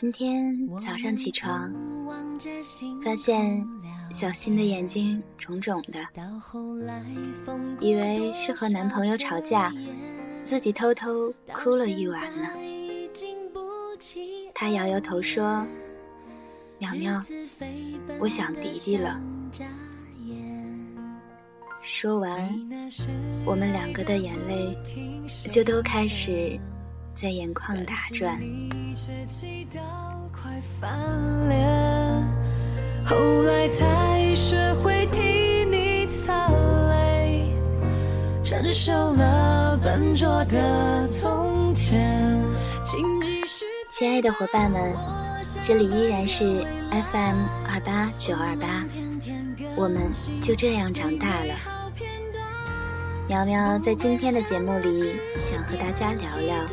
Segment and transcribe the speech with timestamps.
[0.00, 1.74] 今天早上起床，
[3.04, 3.66] 发现
[4.12, 5.98] 小新的眼睛肿肿的，
[7.80, 9.74] 以为是和男朋友吵架，
[10.44, 12.48] 自己偷偷哭了一晚呢。
[14.54, 15.66] 他摇摇头说
[16.78, 17.20] ：“苗苗，
[18.20, 19.20] 我想迪迪了。”
[21.82, 22.48] 说完，
[23.44, 24.78] 我们两个的眼泪
[25.50, 26.56] 就都开始
[27.20, 28.38] 在眼眶打转。
[33.04, 36.48] 后来才学会替你擦
[36.90, 37.50] 泪，
[38.44, 42.38] 承受了笨拙的从前。
[43.90, 44.94] 亲爱的伙伴们，
[45.60, 48.84] 这里依然是 FM 二八九二八，
[49.74, 51.54] 我们就这样长大了。
[53.26, 56.64] 苗苗在今天的节目里想和大家聊聊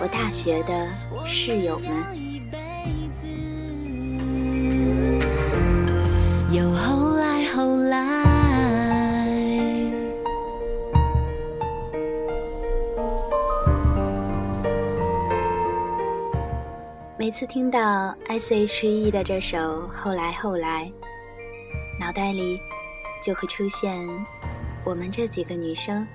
[0.00, 0.88] 我大学的
[1.26, 1.90] 室友们。
[6.52, 8.28] 有后来后来。
[17.18, 20.90] 每次听到 S.H.E 的这首《后来后来》，
[22.00, 22.58] 脑袋里
[23.22, 24.08] 就会出现
[24.84, 26.06] 我们这几个女生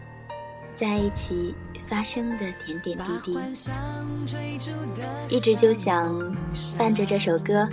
[0.75, 1.53] 在一起
[1.87, 3.37] 发生的点点滴滴，
[5.29, 6.35] 一直就想
[6.77, 7.67] 伴着这首歌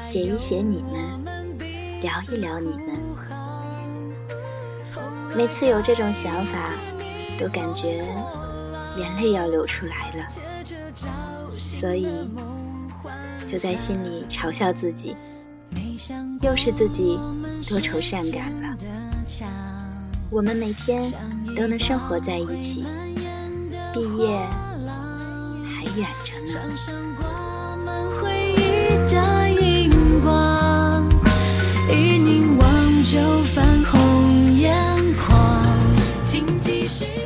[0.00, 1.58] 写一写你们，
[2.00, 3.00] 聊一聊你们。
[5.36, 6.72] 每次有这种想法，
[7.38, 8.04] 都感觉
[8.96, 10.26] 眼泪要流出来了。
[11.50, 12.06] 所以，
[13.46, 15.16] 就在心里嘲笑自己，
[16.40, 17.18] 又是自己
[17.68, 18.76] 多愁善感了。
[20.32, 21.12] 我们每天
[21.54, 22.86] 都能生活在一起，
[23.92, 24.34] 毕业
[25.68, 26.58] 还远着呢。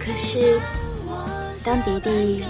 [0.00, 0.60] 可是，
[1.64, 2.44] 当迪迪。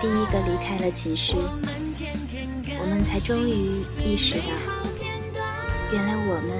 [0.00, 4.42] 第一个离开了寝室，我们才终于意识到，
[5.92, 6.50] 原来我们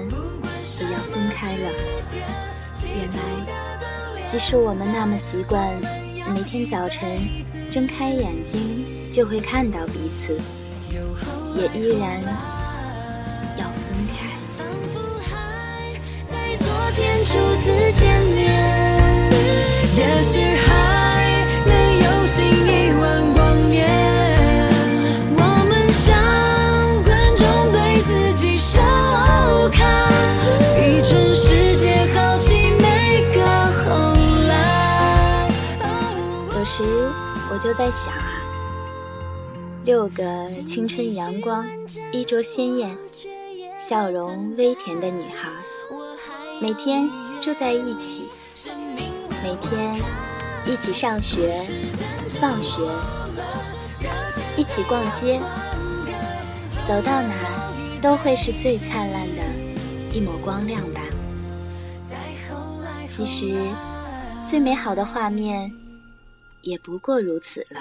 [0.79, 2.52] 也要分开了。
[2.89, 5.81] 原来，即使我们那么习惯
[6.35, 7.19] 每天早晨
[7.71, 10.41] 睁开眼睛就会看到彼此，
[11.57, 12.23] 也依然
[13.59, 14.13] 要分开。
[19.95, 21.12] 也许还
[36.63, 36.85] 有时，
[37.51, 38.39] 我就在想啊，
[39.85, 41.67] 六个青春阳光、
[42.13, 42.97] 衣着鲜艳、
[43.81, 45.49] 笑容微甜的女孩，
[46.61, 48.29] 每天住在一起，
[49.43, 50.01] 每天
[50.65, 51.53] 一起上学、
[52.41, 52.81] 放学，
[54.57, 55.41] 一起逛街，
[56.87, 57.35] 走到哪
[58.01, 59.43] 都会是最灿烂的
[60.13, 61.01] 一抹光亮吧。
[63.09, 63.67] 其实，
[64.45, 65.69] 最美好的画面。
[66.63, 67.81] 也不过如此了。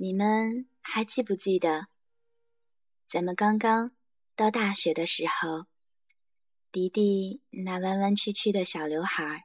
[0.00, 1.86] 你们还记不记得，
[3.06, 3.90] 咱们刚刚
[4.36, 5.66] 到大学的时候，
[6.70, 9.42] 迪迪那弯弯曲曲的小刘海儿，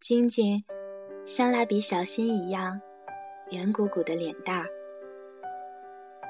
[0.00, 0.64] 晶晶
[1.24, 2.80] 像蜡笔小新一样
[3.50, 4.77] 圆鼓鼓的脸蛋儿。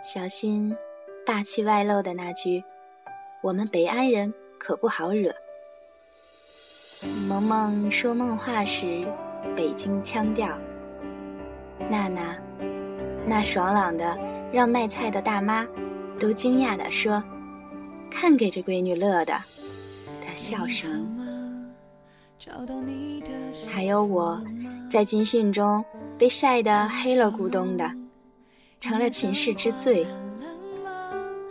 [0.03, 0.75] 小心，
[1.27, 2.63] 霸气外露的那句
[3.43, 5.35] “我们北安人可不好惹”。
[7.29, 9.07] 萌萌说梦话时，
[9.57, 10.57] 北京腔调。
[11.91, 12.39] 娜娜，
[13.27, 14.19] 那爽朗的
[14.53, 15.67] 让卖菜的大妈
[16.19, 17.23] 都惊讶地说
[18.11, 19.35] ：“看给这闺女乐的。”
[20.25, 21.07] 的笑声。
[23.71, 24.41] 还有我，
[24.91, 25.85] 在军训中
[26.17, 27.91] 被晒得黑了咕咚的。
[28.81, 30.07] 成了寝室之最。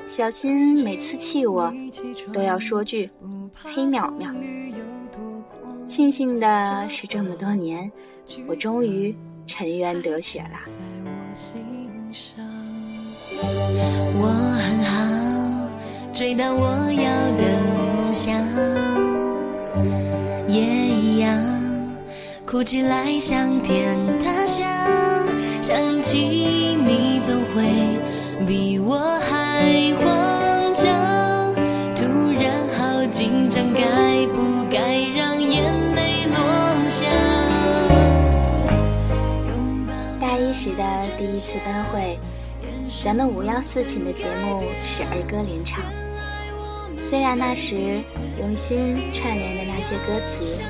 [0.08, 1.74] 小新每次气我，
[2.32, 3.10] 都要说句
[3.54, 4.34] “黑淼淼”。
[5.88, 7.92] 庆幸的是，这么多年，
[8.48, 9.16] 我终于
[9.46, 10.60] 沉冤得雪了。
[14.20, 14.28] 我
[14.60, 17.44] 很好，追到我要的
[17.96, 18.42] 梦想，
[20.48, 21.38] 也一样，
[22.46, 25.07] 哭起来像天塌下。
[25.68, 27.66] 想起你总会
[28.48, 31.54] 比我还慌张，
[31.94, 37.06] 突然好紧张，该不该让眼泪落下？
[40.22, 40.84] 大一时的
[41.18, 42.18] 第一次班会，
[43.04, 45.84] 咱们五幺四寝的节目是儿歌联唱。
[47.04, 47.76] 虽然那时
[48.40, 50.62] 用心串联的那些歌词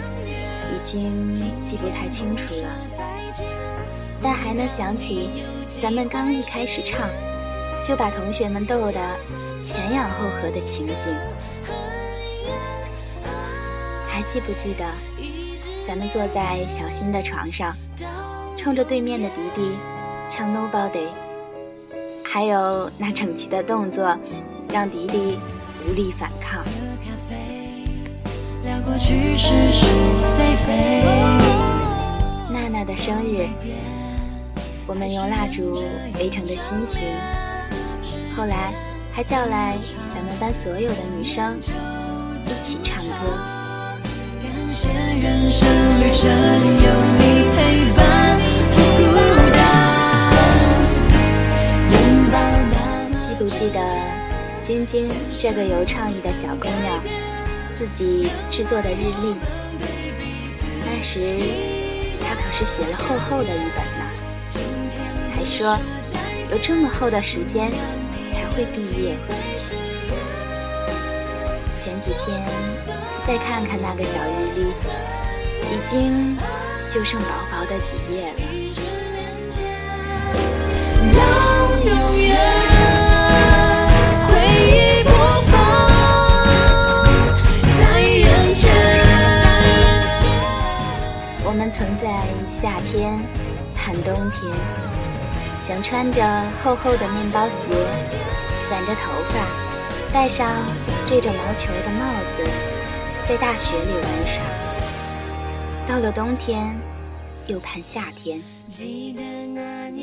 [0.73, 1.31] 已经
[1.63, 2.86] 记不太清楚了。
[4.21, 5.29] 但还能想起
[5.67, 7.09] 咱们刚一开始唱，
[7.83, 8.99] 就把同学们逗得
[9.63, 10.95] 前仰后合的情景。
[14.09, 14.85] 还记不记得，
[15.87, 17.75] 咱们坐在小新的床上，
[18.55, 19.71] 冲着对面的迪迪
[20.29, 21.07] 唱 Nobody，
[22.23, 24.17] 还有那整齐的动作，
[24.71, 25.39] 让迪迪。
[25.89, 26.65] 无力反抗。
[32.51, 33.47] 娜娜的生日，
[34.87, 35.83] 我们用蜡烛
[36.17, 37.01] 围成的心形，
[38.37, 38.73] 后来
[39.11, 39.77] 还叫来
[40.15, 43.11] 咱们班所有的女生一起唱歌。
[44.71, 44.87] 记
[53.37, 53.83] 不记得？
[54.63, 57.03] 晶晶这个有创意的小姑娘，
[57.77, 59.35] 自己制作的日历，
[60.85, 61.43] 那时
[62.21, 64.06] 她可是写了厚厚的一本呢，
[65.37, 65.77] 还说
[66.51, 67.71] 有这么厚的时间
[68.31, 69.15] 才会毕业。
[71.79, 72.41] 前几天
[73.27, 74.61] 再看看那个小日历，
[75.71, 76.35] 已经
[76.89, 78.39] 就剩薄薄的几页了。
[91.69, 92.07] 曾在
[92.47, 93.19] 夏天
[93.75, 94.41] 盼冬天，
[95.67, 96.23] 想穿着
[96.63, 97.67] 厚厚的面包鞋，
[98.69, 99.45] 散着头发，
[100.13, 100.49] 戴上
[101.05, 102.05] 缀着毛球的帽
[102.37, 102.49] 子，
[103.27, 104.41] 在大雪里玩耍。
[105.85, 106.73] 到了冬天，
[107.47, 108.41] 又盼夏天，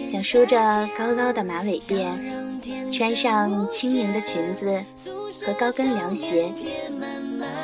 [0.07, 4.85] 想梳着高高的马尾辫，穿上轻盈的裙子
[5.47, 6.53] 和高跟凉鞋，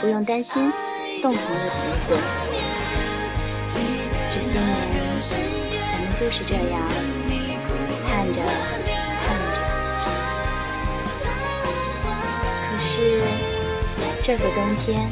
[0.00, 0.73] 不用担心
[1.20, 2.17] 冻红了鼻子。
[4.31, 4.75] 这些年，
[5.93, 6.81] 咱们就是这样
[8.32, 8.91] 着盼着。
[12.67, 13.21] 可是
[14.23, 15.06] 这个冬天，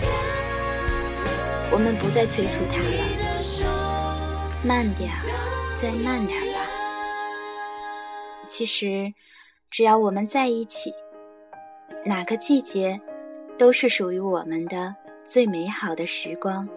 [1.71, 2.91] 我们不再催促它了，
[4.63, 5.21] 慢点儿，
[5.81, 6.59] 再慢点儿吧。
[8.47, 9.13] 其实，
[9.71, 10.93] 只要我们在一起，
[12.05, 13.01] 哪个季节
[13.59, 14.95] 都是属于我们的
[15.25, 16.69] 最美好的时光。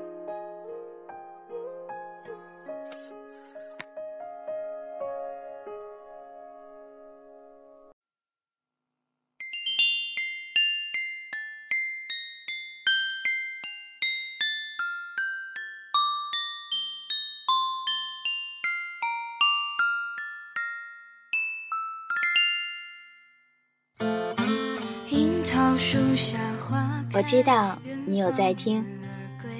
[27.13, 28.85] 我知道你有在听，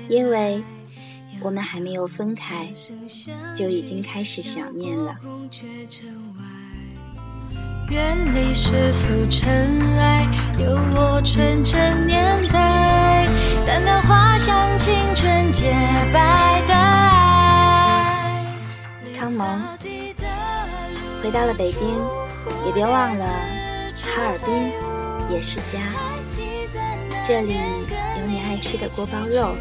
[0.08, 0.64] 因为
[1.42, 2.72] 我们还没有分开，
[3.56, 5.18] 就已经开始想念了。
[7.90, 9.50] 远离世俗尘
[9.98, 10.26] 埃，
[10.58, 13.28] 有我纯真年代，
[13.66, 15.74] 淡淡花香，青春洁
[16.14, 18.46] 白的爱。
[19.20, 19.62] 康萌，
[21.22, 21.86] 回到了北京，
[22.66, 23.26] 也别忘了
[23.98, 24.72] 哈尔滨
[25.32, 25.80] 也是家。
[27.26, 27.56] 这里
[28.20, 29.56] 有你爱吃的锅包肉，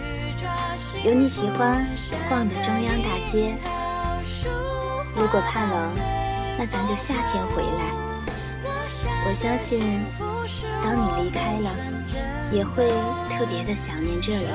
[1.05, 1.87] 有你喜欢
[2.29, 3.55] 逛的中央大街。
[5.17, 5.97] 如果怕冷，
[6.59, 7.93] 那咱就夏天回来。
[9.27, 10.03] 我相信，
[10.83, 11.71] 当你离开了，
[12.51, 12.89] 也会
[13.31, 14.49] 特别的想念这里。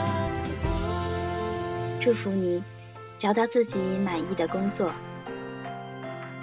[2.00, 2.64] 祝福你，
[3.18, 4.92] 找到自己满意的工作。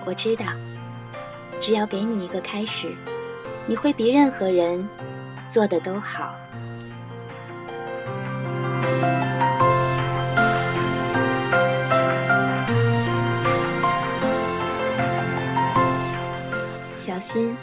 [0.04, 0.46] 我知道，
[1.60, 2.94] 只要给你一个开始，
[3.66, 4.88] 你会比任何人
[5.48, 6.34] 做的都好。
[16.98, 17.56] 小新，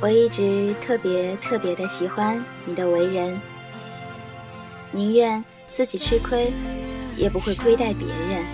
[0.00, 3.40] 我一直特别特别的喜欢你的为人，
[4.90, 6.52] 宁愿自己吃亏，
[7.16, 8.44] 也不会亏待别人，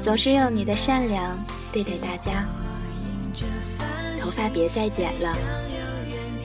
[0.00, 1.36] 总是用你的善良
[1.72, 2.44] 对待大家。
[4.20, 5.36] 头发别再剪了，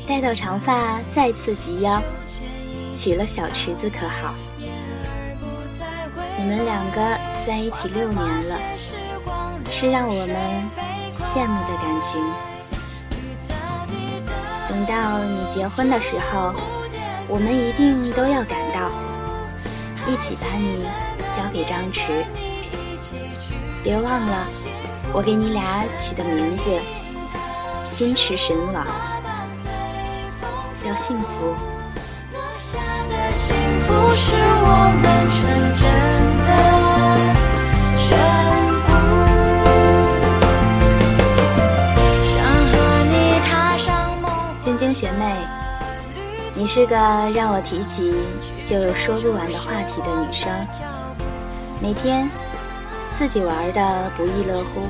[0.08, 2.02] 待到长发再次及腰，
[2.96, 4.34] 娶了小池子可好？
[6.38, 8.60] 你们两个在一起六年了，
[9.70, 10.90] 是让我们。
[11.20, 12.20] 羡慕的感情，
[14.68, 16.56] 等到你结婚的时候，
[17.28, 18.90] 我们一定都要赶到。
[20.08, 20.88] 一起把你
[21.36, 22.26] 交给张弛。
[23.84, 24.48] 别忘了，
[25.12, 26.64] 我给你俩起的名字
[27.84, 28.86] “心驰神往”，
[30.88, 31.56] 要幸福。
[44.62, 45.36] 晶晶学妹，
[46.54, 46.96] 你是个
[47.34, 48.14] 让我提起
[48.64, 50.48] 就有说不完的话题的女生，
[51.82, 52.30] 每天
[53.20, 54.88] 自己玩的不亦乐乎。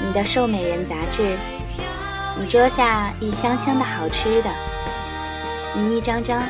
[0.00, 1.36] 你的瘦美人杂志，
[2.38, 4.50] 你桌下一箱箱的好吃的，
[5.74, 6.40] 你一张张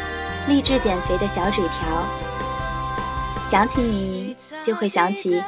[0.47, 2.07] 励志减肥的小纸条，
[3.51, 5.43] 想起你就会想起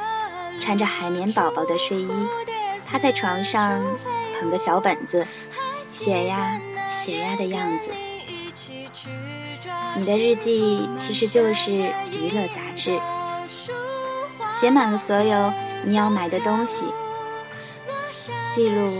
[0.59, 2.09] 穿着海绵宝宝的睡衣，
[2.87, 3.79] 趴在床上
[4.41, 5.23] 捧个小本子。
[5.87, 7.91] 写呀写呀的样子，
[9.95, 12.99] 你的日记其实就是娱乐杂志，
[14.59, 15.53] 写满了所有
[15.85, 16.83] 你要买的东西，
[18.53, 18.91] 记录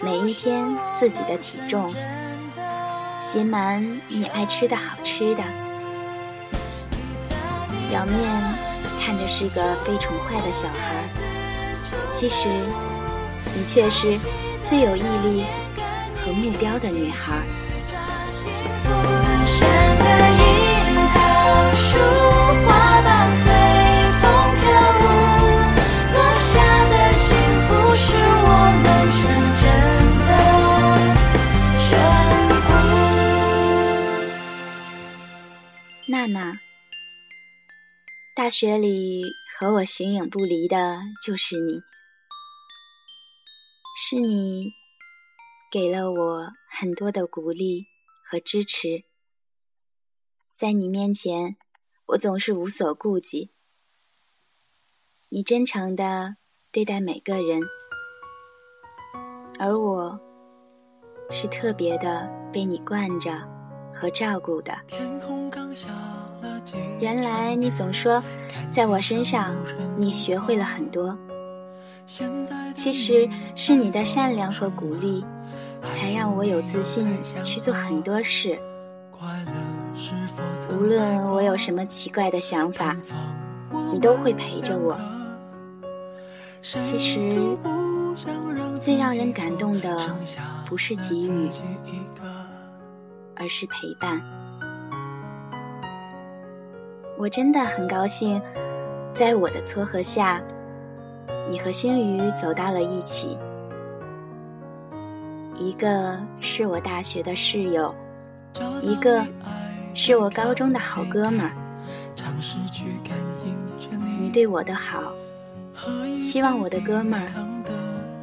[0.00, 1.88] 每一天自己的体重，
[3.22, 5.42] 写满你爱吃的好吃的。
[7.88, 8.16] 表面
[9.00, 11.04] 看着是个被宠坏的小孩，
[12.14, 12.50] 其实
[13.56, 14.18] 你却是
[14.62, 15.46] 最有毅力。
[16.26, 17.40] 和目标的女孩。
[38.46, 39.24] 大学里
[39.58, 41.80] 和我形影不离的就是你，
[43.98, 44.70] 是你。
[45.68, 47.86] 给了我很多的鼓励
[48.24, 49.02] 和支持，
[50.54, 51.56] 在你面前，
[52.06, 53.50] 我总是无所顾忌。
[55.28, 56.36] 你真诚的
[56.70, 57.60] 对待每个人，
[59.58, 60.20] 而我
[61.32, 63.40] 是特别的被你惯着
[63.92, 64.72] 和照顾的。
[66.98, 68.22] 原来你总说，
[68.72, 69.54] 在我身上
[69.96, 71.16] 你学会了很多，
[72.74, 75.24] 其实是你的善良和鼓励。
[75.92, 77.06] 才让我有自信
[77.44, 78.58] 去做很多事。
[80.70, 82.96] 无论我有什么奇怪的想法，
[83.92, 84.98] 你都会陪着我。
[86.62, 87.56] 其实，
[88.78, 89.96] 最让人感动的
[90.66, 91.48] 不是给予，
[93.36, 94.20] 而是陪伴。
[97.18, 98.40] 我真的很高兴，
[99.14, 100.40] 在我的撮合下，
[101.48, 103.38] 你和星宇走到了一起。
[105.54, 107.94] 一个是我大学的室友，
[108.82, 109.24] 一个
[109.94, 111.52] 是我高中的好哥们儿。
[114.18, 115.14] 你对我的好，
[116.22, 117.28] 希望我的哥们儿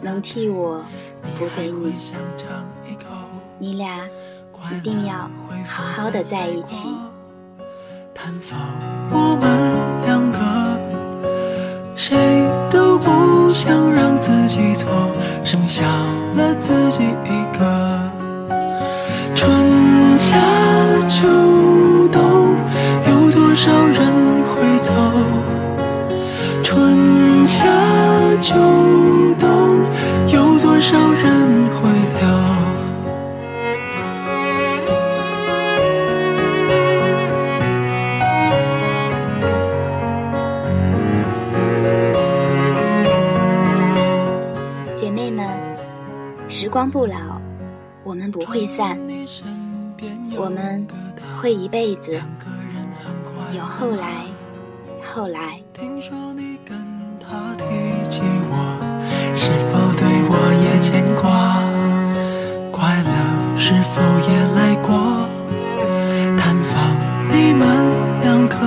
[0.02, 0.86] 能替我
[1.40, 1.96] 补给你。
[3.58, 4.08] 你俩
[4.72, 5.30] 一定要
[5.66, 6.90] 好好的在一起。
[8.26, 8.58] 探访
[9.12, 9.44] 我们
[10.06, 10.40] 两个
[11.94, 12.16] 谁
[12.72, 14.90] 都不想让自己错，
[15.44, 15.84] 剩下。
[16.38, 18.00] 了自己一个。
[19.36, 20.38] 春夏
[21.06, 21.28] 秋
[22.14, 22.56] 冬，
[23.10, 24.00] 有多少人
[24.48, 24.94] 会走？
[26.64, 27.68] 春夏
[28.40, 28.56] 秋
[29.38, 29.50] 冬，
[30.30, 31.43] 有多少人
[46.84, 47.40] 光不老，
[48.04, 49.00] 我们不会散，
[50.36, 50.86] 我们
[51.42, 52.22] 会一辈子。
[53.56, 54.26] 有后来，
[55.02, 55.62] 后来。
[55.72, 56.78] 听说你跟
[57.22, 57.64] 他提
[58.10, 58.22] 起
[58.52, 58.54] 我，
[59.34, 61.64] 是否对我也牵挂？
[62.70, 64.92] 快乐是否也来过？
[66.38, 66.74] 探访
[67.30, 67.64] 你们
[68.24, 68.58] 两个，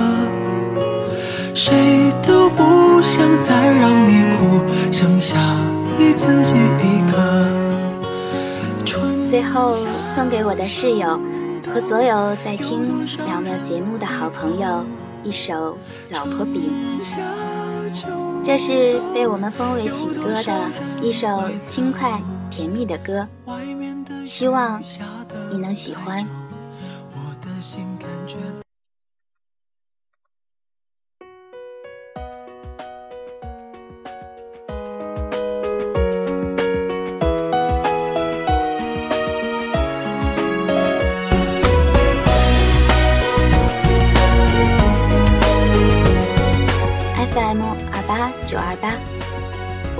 [1.53, 5.37] 谁都不想再让你哭，剩下
[5.99, 7.36] 你自己一个。
[9.29, 9.71] 最后
[10.15, 11.19] 送给我的室友
[11.73, 14.85] 和所有在听苗苗节目的好朋友
[15.23, 15.77] 一首
[16.13, 16.71] 《老婆饼》，
[18.41, 21.27] 这是被我们封为情歌的一首
[21.67, 23.27] 轻快甜蜜的歌，
[24.25, 24.81] 希望
[25.51, 26.25] 你能喜欢。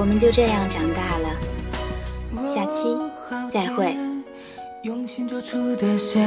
[0.07, 1.27] 们就这样长大了，
[2.47, 2.95] 下期
[3.51, 3.93] 再会。
[4.83, 6.25] 用心做出的线，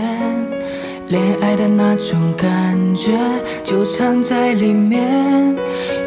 [1.09, 3.19] 恋爱的那种感觉
[3.65, 5.57] 就藏在里面。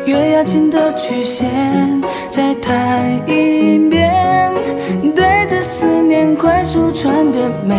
[0.05, 1.49] 月牙琴的曲线，
[2.29, 4.53] 再弹一遍，
[5.15, 7.75] 对着思念快速传遍每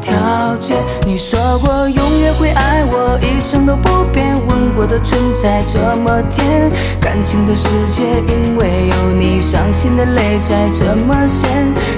[0.00, 0.74] 条街。
[1.04, 4.34] 你说过永远会爱我，一生都不变。
[4.46, 11.50] 吻过的唇才这么甜，感情的世界因为有你，伤心的泪才这么咸。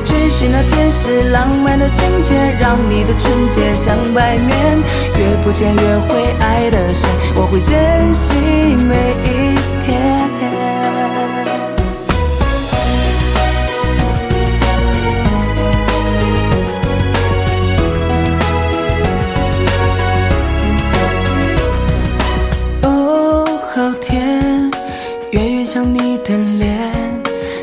[0.05, 4.79] 追寻那天使浪漫的情节，让你的纯洁像白面。
[5.19, 8.35] 越不见越会爱的深，我会珍惜
[8.75, 8.95] 每
[9.25, 10.01] 一甜
[22.83, 24.71] 哦好甜
[25.31, 27.23] 月月想你的脸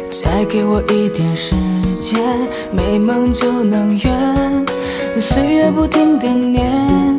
[0.10, 1.56] 再给我一点时
[2.00, 2.20] 间
[2.72, 4.66] 美梦就能圆。
[5.20, 7.18] 岁月不停的年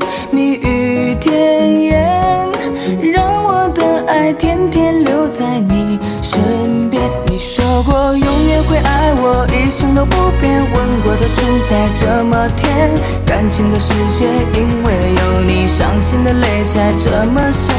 [4.35, 7.03] 天天留在你身边。
[7.29, 10.51] 你说过永远会爱我，一生都不变。
[10.73, 12.91] 吻过的唇才这么甜，
[13.25, 17.75] 感情的世界因为有你，伤心的泪才这么咸。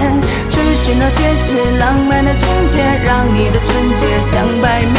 [0.50, 4.98] 追寻那天使浪漫的情节，让你的纯洁像白面。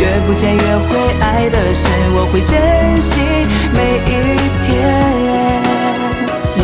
[0.00, 3.20] 越不见越会爱的深，我会珍惜
[3.72, 4.10] 每一
[4.66, 5.63] 天。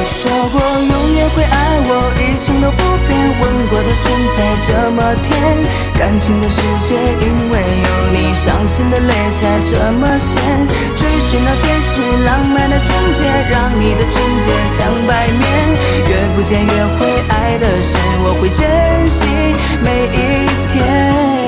[0.00, 3.20] 你说过永远会爱我，一生都不变。
[3.38, 5.36] 吻过的唇才这么甜，
[5.92, 6.56] 感情的世
[6.88, 10.40] 界因为有你，伤心的泪才这么咸。
[10.96, 15.44] 追寻那天使浪漫的情节，让你的纯洁像白面。
[16.08, 19.26] 越不见越会爱的深，我会珍惜
[19.84, 21.39] 每一天。